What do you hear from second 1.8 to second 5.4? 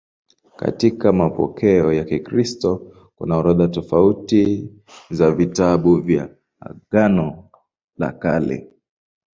ya Kikristo kuna orodha tofauti za